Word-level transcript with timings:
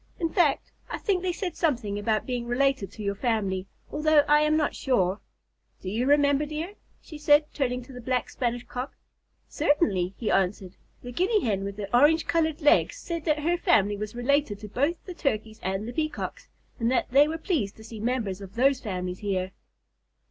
"In 0.19 0.29
fact, 0.33 0.71
I 0.89 0.97
think 0.97 1.21
they 1.21 1.31
said 1.31 1.55
something 1.55 1.99
about 1.99 2.25
being 2.25 2.47
related 2.47 2.91
to 2.93 3.03
your 3.03 3.13
family, 3.13 3.67
although 3.91 4.23
I 4.27 4.41
am 4.41 4.57
not 4.57 4.73
sure. 4.73 5.19
Do 5.79 5.91
you 5.91 6.07
remember, 6.07 6.43
dear?" 6.43 6.73
she 7.03 7.19
said, 7.19 7.45
turning 7.53 7.83
to 7.83 7.93
the 7.93 8.01
Black 8.01 8.27
Spanish 8.31 8.65
Cock. 8.65 8.95
"Certainly," 9.47 10.15
he 10.17 10.31
answered. 10.31 10.75
"The 11.03 11.11
Guinea 11.11 11.41
Hen 11.43 11.63
with 11.63 11.77
the 11.77 11.95
orange 11.95 12.25
colored 12.25 12.63
legs 12.63 12.95
said 12.97 13.25
that 13.25 13.37
their 13.37 13.59
family 13.59 13.95
was 13.95 14.15
related 14.15 14.57
to 14.61 14.67
both 14.67 15.05
the 15.05 15.13
Turkeys 15.13 15.59
and 15.61 15.87
the 15.87 15.93
Peacocks, 15.93 16.49
and 16.79 16.89
that 16.89 17.11
they 17.11 17.27
were 17.27 17.37
pleased 17.37 17.77
to 17.77 17.83
see 17.83 17.99
members 17.99 18.41
of 18.41 18.55
those 18.55 18.79
families 18.79 19.19
here." 19.19 19.51